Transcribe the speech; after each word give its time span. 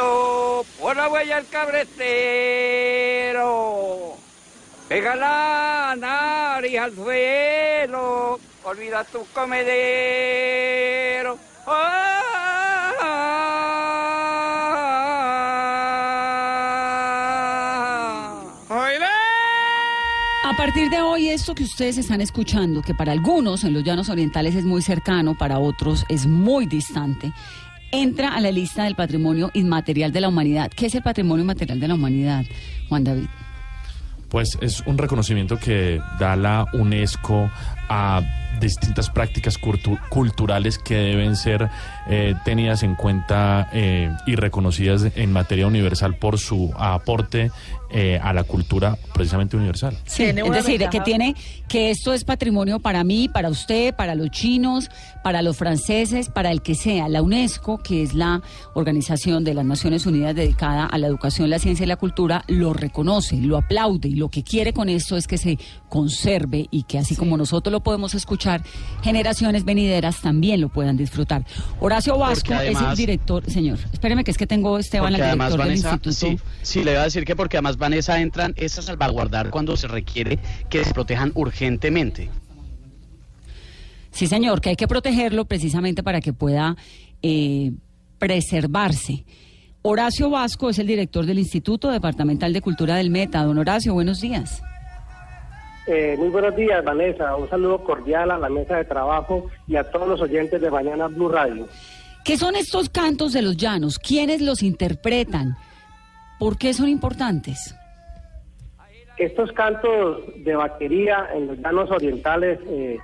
ganadito, 0.00 0.64
por 0.80 0.96
la 0.96 1.08
huella 1.08 1.38
el 1.38 1.46
cabretero. 1.48 2.16
Pega 4.88 5.14
la 5.14 5.94
nariz 5.96 6.78
al 6.78 6.94
suelo, 6.94 8.40
olvida 8.64 9.04
tu 9.04 9.24
comedero. 9.32 11.38
A 20.42 20.56
partir 20.56 20.90
de 20.90 21.00
hoy, 21.00 21.28
esto 21.28 21.54
que 21.54 21.62
ustedes 21.62 21.96
están 21.96 22.20
escuchando, 22.20 22.82
que 22.82 22.94
para 22.94 23.12
algunos 23.12 23.64
en 23.64 23.72
los 23.72 23.84
llanos 23.84 24.08
orientales 24.08 24.56
es 24.56 24.64
muy 24.64 24.82
cercano, 24.82 25.34
para 25.34 25.58
otros 25.58 26.04
es 26.08 26.26
muy 26.26 26.66
distante, 26.66 27.32
entra 27.92 28.34
a 28.34 28.40
la 28.40 28.50
lista 28.50 28.84
del 28.84 28.94
patrimonio 28.94 29.50
inmaterial 29.54 30.12
de 30.12 30.20
la 30.20 30.28
humanidad. 30.28 30.70
¿Qué 30.74 30.86
es 30.86 30.94
el 30.94 31.02
patrimonio 31.02 31.42
inmaterial 31.42 31.80
de 31.80 31.88
la 31.88 31.94
humanidad, 31.94 32.44
Juan 32.88 33.04
David? 33.04 33.26
Pues 34.28 34.56
es 34.60 34.80
un 34.86 34.96
reconocimiento 34.96 35.58
que 35.58 36.00
da 36.18 36.36
la 36.36 36.66
UNESCO 36.72 37.50
a 37.88 38.22
distintas 38.58 39.10
prácticas 39.10 39.60
cultu- 39.60 40.00
culturales 40.08 40.78
que 40.78 40.94
deben 40.96 41.36
ser 41.36 41.68
eh, 42.08 42.34
tenidas 42.44 42.82
en 42.82 42.94
cuenta 42.94 43.68
eh, 43.72 44.10
y 44.26 44.36
reconocidas 44.36 45.06
en 45.14 45.32
materia 45.32 45.66
universal 45.66 46.16
por 46.16 46.38
su 46.38 46.72
aporte 46.76 47.50
eh, 47.92 48.20
a 48.22 48.32
la 48.32 48.44
cultura 48.44 48.96
precisamente 49.12 49.56
universal. 49.56 49.96
Sí, 50.06 50.24
es 50.24 50.34
decir, 50.34 50.88
que 50.90 51.00
tiene 51.00 51.34
que 51.68 51.90
esto 51.90 52.12
es 52.12 52.24
patrimonio 52.24 52.78
para 52.78 53.02
mí, 53.02 53.28
para 53.28 53.48
usted, 53.48 53.94
para 53.94 54.14
los 54.14 54.30
chinos, 54.30 54.90
para 55.24 55.42
los 55.42 55.56
franceses, 55.56 56.28
para 56.28 56.50
el 56.52 56.62
que 56.62 56.74
sea. 56.76 57.08
La 57.08 57.20
UNESCO, 57.20 57.78
que 57.78 58.02
es 58.02 58.14
la 58.14 58.42
organización 58.74 59.42
de 59.42 59.54
las 59.54 59.64
Naciones 59.64 60.06
Unidas 60.06 60.36
dedicada 60.36 60.86
a 60.86 60.98
la 60.98 61.08
educación, 61.08 61.50
la 61.50 61.58
ciencia 61.58 61.82
y 61.84 61.86
la 61.88 61.96
cultura, 61.96 62.44
lo 62.46 62.72
reconoce, 62.72 63.36
lo 63.36 63.56
aplaude 63.56 64.08
y 64.08 64.14
lo 64.14 64.28
que 64.28 64.44
quiere 64.44 64.72
con 64.72 64.88
esto 64.88 65.16
es 65.16 65.26
que 65.26 65.38
se 65.38 65.58
conserve 65.88 66.68
y 66.70 66.84
que 66.84 66.98
así 66.98 67.16
como 67.16 67.36
nosotros 67.36 67.72
lo 67.72 67.80
podemos 67.80 68.14
escuchar, 68.14 68.39
generaciones 69.02 69.64
venideras 69.64 70.20
también 70.20 70.60
lo 70.60 70.68
puedan 70.68 70.96
disfrutar. 70.96 71.44
Horacio 71.80 72.18
Vasco 72.18 72.54
es 72.54 72.80
el 72.80 72.96
director, 72.96 73.48
señor, 73.50 73.78
espéreme 73.92 74.24
que 74.24 74.30
es 74.30 74.38
que 74.38 74.46
tengo 74.46 74.78
Esteban, 74.78 75.14
el 75.14 75.20
director 75.20 75.48
del 75.50 75.58
Vanessa, 75.58 75.92
instituto. 75.92 76.12
sí, 76.12 76.38
sí, 76.62 76.84
le 76.84 76.92
iba 76.92 77.00
a 77.00 77.04
decir 77.04 77.24
que 77.24 77.36
porque 77.36 77.56
además, 77.56 77.76
Vanessa, 77.76 78.20
entran 78.20 78.54
es 78.56 78.78
a 78.78 78.82
salvaguardar 78.82 79.50
cuando 79.50 79.76
se 79.76 79.88
requiere 79.88 80.38
que 80.68 80.84
se 80.84 80.92
protejan 80.92 81.32
urgentemente. 81.34 82.30
Sí, 84.12 84.26
señor, 84.26 84.60
que 84.60 84.70
hay 84.70 84.76
que 84.76 84.88
protegerlo 84.88 85.44
precisamente 85.44 86.02
para 86.02 86.20
que 86.20 86.32
pueda 86.32 86.76
eh, 87.22 87.72
preservarse. 88.18 89.24
Horacio 89.82 90.28
Vasco 90.28 90.68
es 90.68 90.78
el 90.78 90.86
director 90.86 91.24
del 91.24 91.38
Instituto 91.38 91.90
Departamental 91.90 92.52
de 92.52 92.60
Cultura 92.60 92.96
del 92.96 93.10
Meta. 93.10 93.42
Don 93.44 93.56
Horacio, 93.56 93.94
buenos 93.94 94.20
días. 94.20 94.62
Eh, 95.86 96.14
muy 96.18 96.28
buenos 96.28 96.54
días, 96.56 96.84
Vanessa. 96.84 97.34
Un 97.36 97.48
saludo 97.48 97.82
cordial 97.82 98.30
a 98.30 98.38
la 98.38 98.48
mesa 98.48 98.76
de 98.76 98.84
trabajo 98.84 99.50
y 99.66 99.76
a 99.76 99.90
todos 99.90 100.08
los 100.08 100.20
oyentes 100.20 100.60
de 100.60 100.70
Mañana 100.70 101.08
Blue 101.08 101.28
Radio. 101.28 101.66
¿Qué 102.24 102.36
son 102.36 102.54
estos 102.54 102.90
cantos 102.90 103.32
de 103.32 103.42
los 103.42 103.56
llanos? 103.56 103.98
¿Quiénes 103.98 104.42
los 104.42 104.62
interpretan? 104.62 105.56
¿Por 106.38 106.58
qué 106.58 106.74
son 106.74 106.88
importantes? 106.88 107.74
Estos 109.16 109.52
cantos 109.52 110.22
de 110.44 110.54
vaquería 110.54 111.28
en 111.34 111.48
los 111.48 111.58
llanos 111.58 111.90
orientales 111.90 112.58
eh, 112.66 112.98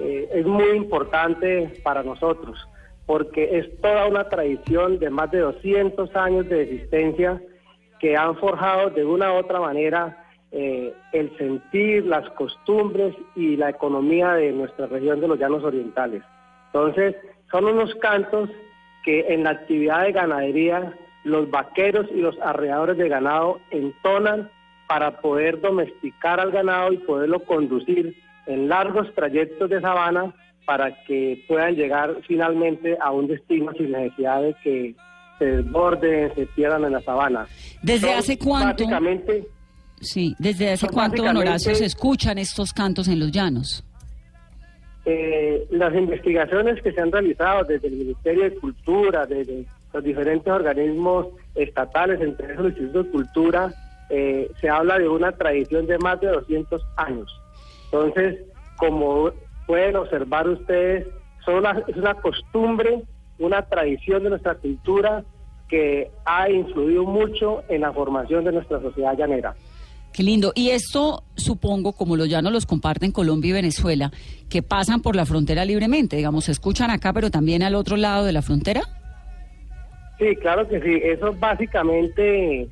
eh, 0.00 0.28
es 0.34 0.46
muy 0.46 0.76
importante 0.76 1.80
para 1.84 2.02
nosotros 2.02 2.58
porque 3.06 3.58
es 3.58 3.80
toda 3.80 4.06
una 4.06 4.28
tradición 4.28 4.98
de 4.98 5.10
más 5.10 5.30
de 5.30 5.40
200 5.40 6.14
años 6.16 6.48
de 6.48 6.62
existencia 6.62 7.40
que 8.00 8.16
han 8.16 8.36
forjado 8.36 8.90
de 8.90 9.04
una 9.04 9.32
u 9.32 9.36
otra 9.36 9.60
manera 9.60 10.21
eh, 10.52 10.94
el 11.12 11.36
sentir, 11.38 12.04
las 12.04 12.28
costumbres 12.30 13.14
y 13.34 13.56
la 13.56 13.70
economía 13.70 14.34
de 14.34 14.52
nuestra 14.52 14.86
región 14.86 15.20
de 15.20 15.28
los 15.28 15.38
llanos 15.38 15.64
orientales. 15.64 16.22
Entonces, 16.66 17.16
son 17.50 17.64
unos 17.64 17.94
cantos 17.96 18.50
que 19.04 19.32
en 19.32 19.44
la 19.44 19.50
actividad 19.50 20.02
de 20.02 20.12
ganadería 20.12 20.94
los 21.24 21.50
vaqueros 21.50 22.06
y 22.14 22.20
los 22.20 22.38
arreadores 22.40 22.98
de 22.98 23.08
ganado 23.08 23.60
entonan 23.70 24.50
para 24.86 25.20
poder 25.20 25.60
domesticar 25.60 26.38
al 26.38 26.50
ganado 26.50 26.92
y 26.92 26.98
poderlo 26.98 27.40
conducir 27.40 28.14
en 28.46 28.68
largos 28.68 29.12
trayectos 29.14 29.70
de 29.70 29.80
sabana 29.80 30.34
para 30.66 31.02
que 31.04 31.42
puedan 31.48 31.74
llegar 31.74 32.16
finalmente 32.26 32.96
a 33.00 33.10
un 33.10 33.26
destino 33.26 33.72
sin 33.72 33.92
necesidad 33.92 34.42
de 34.42 34.54
que 34.62 34.94
se 35.38 35.44
desborden, 35.44 36.34
se 36.34 36.46
pierdan 36.46 36.84
en 36.84 36.92
la 36.92 37.00
sabana. 37.00 37.46
¿Desde 37.82 38.08
Son 38.08 38.18
hace 38.18 38.38
cuánto? 38.38 38.84
Básicamente, 38.84 39.46
Sí, 40.02 40.34
¿desde 40.38 40.72
hace 40.72 40.88
cuánto, 40.88 41.22
don 41.22 41.36
Horacio, 41.36 41.74
se 41.74 41.84
escuchan 41.86 42.38
estos 42.38 42.72
cantos 42.72 43.08
en 43.08 43.18
los 43.20 43.30
llanos? 43.32 43.84
eh, 45.04 45.66
las 45.70 45.92
investigaciones 45.94 46.80
que 46.80 46.92
se 46.92 47.00
han 47.00 47.10
realizado 47.10 47.64
desde 47.64 47.88
el 47.88 47.94
Ministerio 47.94 48.44
de 48.44 48.54
Cultura, 48.54 49.26
desde 49.26 49.64
los 49.92 50.04
diferentes 50.04 50.46
organismos 50.52 51.26
estatales, 51.56 52.20
entre 52.20 52.52
esos 52.52 52.66
el 52.66 52.70
Instituto 52.72 53.02
de 53.02 53.10
Cultura, 53.10 53.74
eh, 54.10 54.48
se 54.60 54.68
habla 54.68 54.98
de 55.00 55.08
una 55.08 55.32
tradición 55.32 55.86
de 55.88 55.98
más 55.98 56.20
de 56.20 56.28
200 56.28 56.80
años. 56.96 57.28
Entonces, 57.86 58.42
como 58.76 59.32
pueden 59.66 59.96
observar 59.96 60.48
ustedes, 60.48 61.08
son 61.44 61.56
una- 61.56 61.82
es 61.88 61.96
una 61.96 62.14
costumbre, 62.14 63.02
una 63.40 63.62
tradición 63.62 64.22
de 64.22 64.30
nuestra 64.30 64.54
cultura 64.54 65.24
que 65.68 66.12
ha 66.26 66.48
influido 66.48 67.04
mucho 67.04 67.64
en 67.68 67.80
la 67.80 67.92
formación 67.92 68.44
de 68.44 68.52
nuestra 68.52 68.80
sociedad 68.80 69.16
llanera. 69.18 69.56
Qué 70.12 70.22
lindo. 70.22 70.52
Y 70.54 70.70
esto, 70.70 71.24
supongo, 71.36 71.92
como 71.92 72.16
los 72.16 72.28
llanos 72.28 72.52
los 72.52 72.66
comparten 72.66 73.12
Colombia 73.12 73.50
y 73.50 73.52
Venezuela, 73.52 74.12
que 74.50 74.62
pasan 74.62 75.00
por 75.00 75.16
la 75.16 75.24
frontera 75.24 75.64
libremente, 75.64 76.16
digamos, 76.16 76.44
se 76.44 76.52
escuchan 76.52 76.90
acá, 76.90 77.12
pero 77.12 77.30
también 77.30 77.62
al 77.62 77.74
otro 77.74 77.96
lado 77.96 78.26
de 78.26 78.32
la 78.32 78.42
frontera. 78.42 78.82
Sí, 80.18 80.36
claro 80.36 80.68
que 80.68 80.80
sí. 80.80 81.00
Eso 81.02 81.32
básicamente 81.32 82.68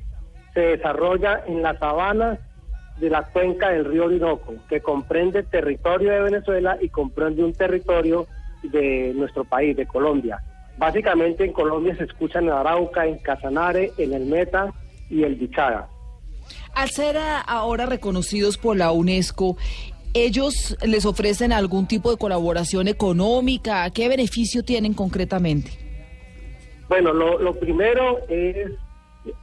se 0.53 0.59
desarrolla 0.59 1.41
en 1.47 1.63
la 1.63 1.77
sabana 1.79 2.37
de 2.99 3.09
la 3.09 3.23
cuenca 3.23 3.69
del 3.69 3.85
río 3.85 4.05
Orinoco, 4.05 4.53
que 4.69 4.79
comprende 4.79 5.41
territorio 5.43 6.11
de 6.11 6.21
Venezuela 6.21 6.77
y 6.79 6.89
comprende 6.89 7.43
un 7.43 7.53
territorio 7.53 8.27
de 8.61 9.13
nuestro 9.15 9.43
país, 9.43 9.75
de 9.75 9.87
Colombia. 9.87 10.39
Básicamente 10.77 11.43
en 11.43 11.53
Colombia 11.53 11.95
se 11.95 12.03
escucha 12.03 12.39
en 12.39 12.49
Arauca, 12.49 13.07
en 13.07 13.17
Casanare, 13.17 13.91
en 13.97 14.13
el 14.13 14.27
Meta 14.27 14.71
y 15.09 15.23
el 15.23 15.35
Bichada. 15.35 15.89
Al 16.73 16.89
ser 16.89 17.17
ah, 17.17 17.41
ahora 17.41 17.85
reconocidos 17.85 18.57
por 18.57 18.77
la 18.77 18.91
UNESCO, 18.91 19.57
¿ellos 20.13 20.77
les 20.85 21.05
ofrecen 21.05 21.51
algún 21.51 21.87
tipo 21.87 22.11
de 22.11 22.17
colaboración 22.17 22.87
económica? 22.87 23.89
¿Qué 23.91 24.07
beneficio 24.07 24.63
tienen 24.63 24.93
concretamente? 24.93 25.71
Bueno, 26.87 27.13
lo, 27.13 27.39
lo 27.39 27.53
primero 27.53 28.19
es, 28.27 28.71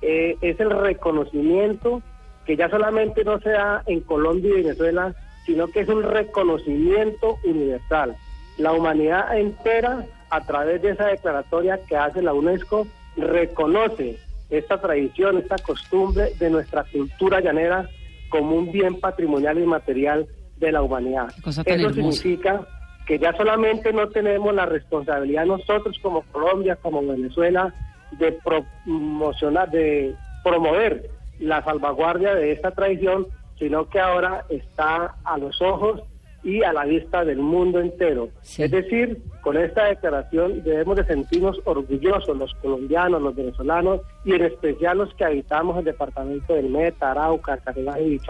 eh, 0.02 0.36
es 0.40 0.60
el 0.60 0.70
reconocimiento 0.70 2.02
que 2.44 2.56
ya 2.56 2.70
solamente 2.70 3.24
no 3.24 3.38
se 3.40 3.50
da 3.50 3.82
en 3.86 4.00
Colombia 4.00 4.50
y 4.50 4.62
Venezuela, 4.62 5.14
sino 5.44 5.66
que 5.68 5.80
es 5.80 5.88
un 5.88 6.02
reconocimiento 6.02 7.36
universal. 7.44 8.16
La 8.56 8.72
humanidad 8.72 9.38
entera, 9.38 10.06
a 10.30 10.40
través 10.46 10.80
de 10.82 10.90
esa 10.90 11.06
declaratoria 11.06 11.78
que 11.86 11.96
hace 11.96 12.22
la 12.22 12.32
UNESCO, 12.32 12.86
reconoce 13.16 14.18
esta 14.50 14.80
tradición, 14.80 15.38
esta 15.38 15.56
costumbre 15.58 16.32
de 16.38 16.50
nuestra 16.50 16.84
cultura 16.84 17.40
llanera 17.40 17.88
como 18.28 18.56
un 18.56 18.70
bien 18.72 19.00
patrimonial 19.00 19.58
y 19.58 19.66
material 19.66 20.26
de 20.56 20.72
la 20.72 20.82
humanidad. 20.82 21.28
Eso 21.46 21.62
hermosa. 21.64 21.94
significa 21.94 22.66
que 23.06 23.18
ya 23.18 23.32
solamente 23.36 23.92
no 23.92 24.08
tenemos 24.08 24.54
la 24.54 24.66
responsabilidad 24.66 25.46
nosotros 25.46 25.98
como 26.02 26.22
Colombia, 26.30 26.76
como 26.76 27.06
Venezuela, 27.06 27.72
de 28.18 28.32
promocionar, 28.32 29.70
de 29.70 30.14
promover 30.44 31.08
la 31.38 31.62
salvaguardia 31.64 32.34
de 32.34 32.52
esta 32.52 32.70
tradición, 32.72 33.26
sino 33.58 33.88
que 33.88 33.98
ahora 33.98 34.44
está 34.50 35.16
a 35.24 35.38
los 35.38 35.60
ojos 35.62 36.02
y 36.42 36.62
a 36.62 36.72
la 36.72 36.84
vista 36.84 37.24
del 37.24 37.38
mundo 37.38 37.80
entero. 37.80 38.28
Sí. 38.42 38.62
Es 38.62 38.70
decir, 38.70 39.22
con 39.48 39.56
esta 39.56 39.86
declaración 39.86 40.62
debemos 40.62 40.96
de 40.96 41.06
sentirnos 41.06 41.58
orgullosos 41.64 42.36
los 42.36 42.52
colombianos, 42.56 43.22
los 43.22 43.34
venezolanos 43.34 44.02
y 44.22 44.34
en 44.34 44.44
especial 44.44 44.98
los 44.98 45.14
que 45.14 45.24
habitamos 45.24 45.78
el 45.78 45.86
departamento 45.86 46.52
del 46.52 46.68
Meta, 46.68 47.12
Arauca, 47.12 47.56
Cartagena 47.56 47.98
y 47.98 48.20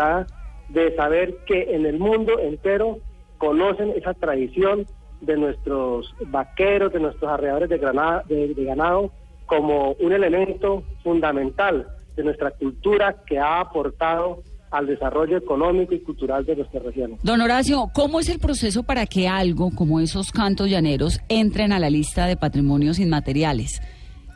de 0.69 0.95
saber 0.95 1.39
que 1.45 1.75
en 1.75 1.87
el 1.87 1.99
mundo 1.99 2.39
entero 2.39 2.99
conocen 3.37 3.95
esa 3.97 4.15
tradición 4.15 4.87
de 5.21 5.37
nuestros 5.37 6.15
vaqueros, 6.29 6.93
de 6.93 7.01
nuestros 7.01 7.29
arreadores 7.29 7.69
de- 7.69 8.55
de 8.55 8.65
ganado, 8.65 9.11
como 9.47 9.97
un 9.99 10.13
elemento 10.13 10.85
fundamental 11.03 11.89
de 12.15 12.23
nuestra 12.23 12.53
cultura 12.53 13.17
que 13.27 13.41
ha 13.41 13.59
aportado 13.59 14.45
al 14.71 14.87
desarrollo 14.87 15.37
económico 15.39 15.95
y 15.95 16.01
cultural 16.01 16.45
de 16.45 16.57
nuestra 16.57 16.81
región. 16.81 17.17
Don 17.23 17.41
Horacio, 17.41 17.91
¿cómo 17.95 18.21
es 18.21 18.29
el 18.29 18.39
proceso 18.39 18.83
para 18.83 19.07
que 19.07 19.27
algo 19.29 19.71
como 19.75 20.01
esos 20.01 20.31
cantos 20.33 20.69
llaneros 20.71 21.21
entren 21.29 21.73
a 21.73 21.79
la 21.79 21.91
lista 21.91 22.27
de 22.27 22.37
patrimonios 22.37 22.99
inmateriales? 22.99 23.81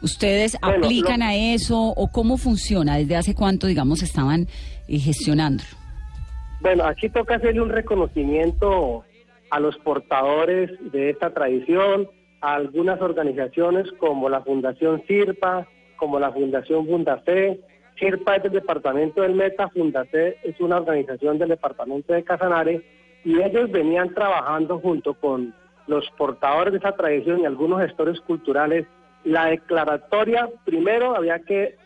¿Ustedes 0.02 0.58
Bueno, 0.60 0.84
aplican 0.86 1.20
lo- 1.20 1.26
a 1.26 1.34
eso 1.36 1.78
o 1.80 2.08
cómo 2.10 2.36
funciona? 2.36 2.96
¿Desde 2.96 3.16
hace 3.16 3.34
cuánto, 3.34 3.66
digamos, 3.66 4.02
estaban 4.02 4.48
eh, 4.88 4.98
gestionando? 4.98 5.62
Bueno, 6.60 6.84
aquí 6.84 7.08
toca 7.08 7.36
hacerle 7.36 7.60
un 7.60 7.70
reconocimiento 7.70 9.04
a 9.50 9.60
los 9.60 9.76
portadores 9.78 10.70
de 10.92 11.10
esta 11.10 11.30
tradición, 11.34 12.08
a 12.40 12.54
algunas 12.54 13.00
organizaciones 13.00 13.86
como 13.98 14.28
la 14.28 14.42
Fundación 14.42 15.02
CIRPA, 15.06 15.66
como 15.96 16.18
la 16.18 16.32
Fundación 16.32 16.86
Fundafe. 16.86 17.60
CIRPA 18.02 18.36
es 18.36 18.42
del 18.42 18.52
departamento 18.52 19.22
del 19.22 19.34
Meta, 19.34 19.68
Fundafe 19.68 20.36
es 20.42 20.58
una 20.60 20.78
organización 20.78 21.38
del 21.38 21.50
departamento 21.50 22.12
de 22.12 22.24
Casanare 22.24 22.82
y 23.24 23.40
ellos 23.40 23.70
venían 23.70 24.12
trabajando 24.12 24.80
junto 24.80 25.14
con 25.14 25.54
los 25.86 26.10
portadores 26.18 26.72
de 26.72 26.78
esa 26.80 26.96
tradición 26.96 27.40
y 27.40 27.46
algunos 27.46 27.80
gestores 27.80 28.20
culturales. 28.22 28.86
La 29.22 29.46
declaratoria, 29.46 30.48
primero 30.64 31.14
había 31.14 31.38
que 31.44 31.76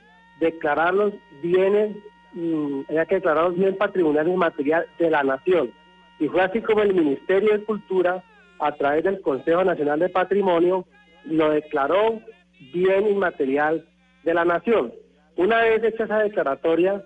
declararlos 0.41 1.13
bienes, 1.43 1.95
mm, 2.33 2.81
había 2.89 3.05
que 3.05 3.17
declararlos 3.17 3.59
bien 3.59 3.77
patrimonial 3.77 4.27
y 4.27 4.37
material 4.37 4.87
de 4.99 5.11
la 5.11 5.23
nación. 5.23 5.71
Y 6.19 6.29
fue 6.29 6.41
así 6.41 6.63
como 6.63 6.81
el 6.81 6.95
Ministerio 6.95 7.53
de 7.53 7.65
Cultura, 7.65 8.25
a 8.59 8.73
través 8.73 9.05
del 9.05 9.21
Consejo 9.21 9.65
Nacional 9.65 9.99
de 9.99 10.09
Patrimonio, 10.09 10.87
lo 11.27 11.51
declaró 11.51 12.21
bien 12.73 13.07
inmaterial 13.07 13.87
de 14.25 14.33
la 14.33 14.47
nación. 14.47 14.95
Una 15.37 15.63
vez 15.63 15.85
hecha 15.85 16.05
esa 16.05 16.19
declaratoria, 16.21 17.05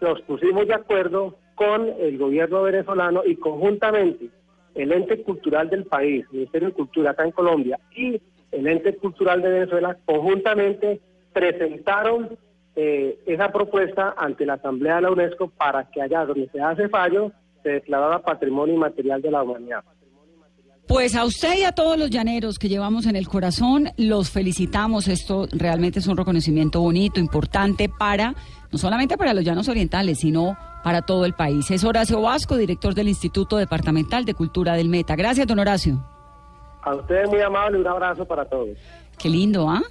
nos 0.00 0.20
pusimos 0.22 0.66
de 0.66 0.74
acuerdo 0.74 1.36
con 1.54 1.88
el 1.98 2.18
gobierno 2.18 2.62
venezolano 2.62 3.22
y 3.24 3.36
conjuntamente 3.36 4.30
el 4.74 4.92
ente 4.92 5.22
cultural 5.22 5.70
del 5.70 5.84
país, 5.84 6.26
Ministerio 6.30 6.68
de 6.68 6.74
Cultura 6.74 7.10
acá 7.10 7.24
en 7.24 7.32
Colombia 7.32 7.78
y 7.94 8.20
el 8.52 8.66
ente 8.66 8.96
cultural 8.96 9.42
de 9.42 9.50
Venezuela, 9.50 9.96
conjuntamente 10.04 11.00
presentaron 11.32 12.38
eh, 12.76 13.18
esa 13.26 13.52
propuesta 13.52 14.14
ante 14.16 14.46
la 14.46 14.54
Asamblea 14.54 14.96
de 14.96 15.02
la 15.02 15.10
UNESCO 15.10 15.48
para 15.48 15.90
que 15.90 16.00
allá 16.00 16.24
donde 16.24 16.48
se 16.48 16.60
hace 16.60 16.88
fallo 16.88 17.32
se 17.62 17.70
declarara 17.70 18.22
patrimonio 18.22 18.74
inmaterial 18.74 19.20
de 19.20 19.30
la 19.30 19.42
humanidad. 19.42 19.82
Pues 20.88 21.16
a 21.16 21.24
usted 21.24 21.54
y 21.58 21.64
a 21.64 21.72
todos 21.72 21.98
los 21.98 22.10
llaneros 22.10 22.58
que 22.60 22.68
llevamos 22.68 23.06
en 23.06 23.16
el 23.16 23.26
corazón, 23.28 23.90
los 23.96 24.30
felicitamos. 24.30 25.08
Esto 25.08 25.48
realmente 25.50 25.98
es 25.98 26.06
un 26.06 26.16
reconocimiento 26.16 26.80
bonito, 26.80 27.18
importante 27.18 27.88
para, 27.88 28.34
no 28.70 28.78
solamente 28.78 29.16
para 29.18 29.34
los 29.34 29.44
llanos 29.44 29.68
orientales, 29.68 30.20
sino 30.20 30.56
para 30.84 31.02
todo 31.02 31.24
el 31.24 31.32
país. 31.34 31.68
Es 31.72 31.82
Horacio 31.82 32.20
Vasco, 32.22 32.56
director 32.56 32.94
del 32.94 33.08
Instituto 33.08 33.56
Departamental 33.56 34.24
de 34.24 34.34
Cultura 34.34 34.74
del 34.74 34.88
Meta. 34.88 35.16
Gracias, 35.16 35.48
don 35.48 35.58
Horacio. 35.58 36.04
A 36.82 36.94
ustedes 36.94 37.28
muy 37.28 37.40
amable, 37.40 37.78
un 37.80 37.86
abrazo 37.88 38.24
para 38.24 38.44
todos. 38.44 38.68
Qué 39.18 39.28
lindo, 39.28 39.68
¿ah? 39.68 39.82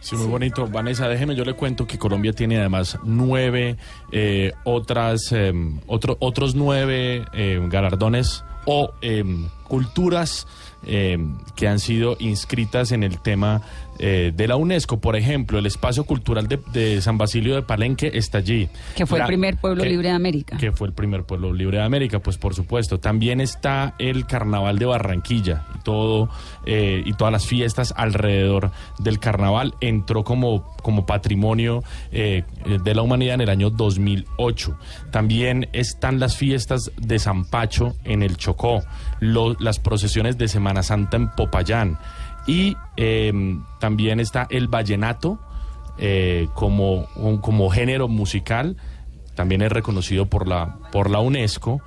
Sí, 0.00 0.14
muy 0.16 0.26
bonito. 0.26 0.66
Vanessa, 0.66 1.08
déjeme, 1.08 1.34
yo 1.34 1.44
le 1.44 1.54
cuento 1.54 1.86
que 1.86 1.96
Colombia 1.98 2.34
tiene 2.34 2.58
además 2.58 2.98
nueve 3.02 3.78
eh, 4.10 4.52
otras, 4.64 5.32
eh, 5.32 5.54
otro- 5.86 6.18
otros 6.20 6.54
nueve 6.54 7.24
eh, 7.32 7.58
galardones 7.70 8.44
o 8.64 8.92
eh, 9.00 9.24
culturas 9.64 10.46
eh, 10.86 11.18
que 11.56 11.68
han 11.68 11.78
sido 11.78 12.16
inscritas 12.18 12.92
en 12.92 13.02
el 13.02 13.18
tema 13.18 13.62
eh, 13.98 14.32
de 14.34 14.48
la 14.48 14.56
UNESCO. 14.56 15.00
Por 15.00 15.16
ejemplo, 15.16 15.58
el 15.58 15.66
espacio 15.66 16.04
cultural 16.04 16.48
de, 16.48 16.58
de 16.72 17.00
San 17.02 17.18
Basilio 17.18 17.54
de 17.54 17.62
Palenque 17.62 18.10
está 18.14 18.38
allí. 18.38 18.68
Que 18.96 19.06
fue 19.06 19.20
el 19.20 19.26
primer 19.26 19.56
pueblo 19.58 19.82
que- 19.82 19.88
libre 19.90 20.08
de 20.08 20.14
América. 20.14 20.56
que 20.56 20.72
fue 20.72 20.88
el 20.88 20.94
primer 20.94 21.24
pueblo 21.24 21.52
libre 21.52 21.78
de 21.78 21.84
América, 21.84 22.18
pues 22.18 22.36
por 22.38 22.54
supuesto. 22.54 22.98
También 22.98 23.40
está 23.40 23.94
el 23.98 24.26
Carnaval 24.26 24.78
de 24.78 24.86
Barranquilla 24.86 25.66
y 25.78 25.82
todo 25.84 26.28
eh, 26.66 27.02
y 27.04 27.12
todas 27.12 27.32
las 27.32 27.46
fiestas 27.46 27.92
alrededor 27.96 28.70
del 28.98 29.18
carnaval 29.18 29.74
entró 29.80 30.24
como 30.24 30.72
como 30.82 31.06
patrimonio 31.06 31.84
eh, 32.10 32.42
de 32.82 32.94
la 32.94 33.02
humanidad 33.02 33.34
en 33.34 33.40
el 33.42 33.50
año 33.50 33.70
2008. 33.70 34.76
También 35.10 35.68
están 35.72 36.18
las 36.18 36.36
fiestas 36.36 36.90
de 36.96 37.18
San 37.18 37.44
Pacho 37.44 37.94
en 38.04 38.22
el 38.22 38.36
Chocó, 38.36 38.82
lo- 39.20 39.54
las 39.60 39.78
procesiones 39.78 40.38
de 40.38 40.48
Semana 40.48 40.71
Santa 40.82 41.16
en 41.16 41.28
Popayán 41.30 41.98
y 42.46 42.76
eh, 42.96 43.32
también 43.80 44.18
está 44.20 44.46
el 44.50 44.68
vallenato 44.68 45.38
eh, 45.98 46.48
como, 46.54 47.06
un- 47.16 47.38
como 47.38 47.68
género 47.70 48.08
musical, 48.08 48.76
también 49.34 49.62
es 49.62 49.70
reconocido 49.72 50.26
por 50.26 50.48
la, 50.48 50.76
por 50.90 51.10
la 51.10 51.18
UNESCO. 51.20 51.80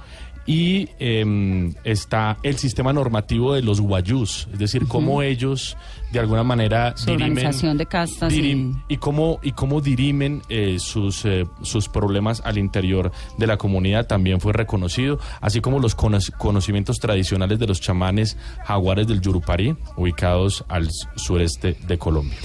Y 0.48 0.90
eh, 1.00 1.74
está 1.84 2.38
el 2.44 2.58
sistema 2.58 2.94
normativo 2.94 3.54
de 3.54 3.64
los 3.64 3.82
guayús, 3.82 4.48
es 4.54 4.60
decir, 4.60 4.88
cómo 4.88 5.24
ellos 5.24 5.76
de 6.12 6.20
alguna 6.20 6.44
manera 6.44 6.96
Su 6.96 7.12
organización 7.12 7.78
de 7.78 7.88
castas 7.88 8.32
y- 8.32 8.42
dirim- 8.42 8.84
y 8.88 8.98
cómo 8.98 9.40
y 9.42 9.52
cómo 9.54 9.82
dirimen 9.82 10.44
eh, 10.50 10.78
sus 10.80 11.26
eh, 11.26 11.46
sus 11.64 11.90
problemas 11.90 12.42
al 12.46 12.58
interior 12.60 13.12
de 13.40 13.48
la 13.48 13.58
comunidad 13.58 14.06
también 14.08 14.40
fue 14.40 14.54
reconocido 14.54 15.20
así 15.42 15.62
como 15.62 15.80
los 15.80 15.96
cono- 15.96 16.20
conocimientos 16.38 17.00
tradicionales 17.00 17.58
de 17.60 17.66
los 17.68 17.82
chamanes 17.82 18.38
jaguares 18.66 19.08
del 19.08 19.20
Yurupari 19.22 19.76
ubicados 19.98 20.64
al 20.70 20.88
sureste 21.16 21.76
de 21.88 21.98
Colombia 21.98 22.38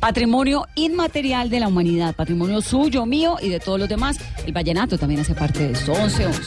Patrimonio 0.00 0.64
inmaterial 0.76 1.50
de 1.50 1.58
la 1.58 1.66
humanidad, 1.66 2.14
patrimonio 2.14 2.60
suyo, 2.62 3.04
mío 3.04 3.34
y 3.42 3.48
de 3.48 3.58
todos 3.58 3.80
los 3.80 3.88
demás. 3.88 4.16
El 4.46 4.52
vallenato 4.52 4.96
también 4.96 5.22
hace 5.22 5.34
parte 5.34 5.58
de 5.58 5.72
esto. 5.72 5.92
11 5.92 6.26
11. 6.26 6.40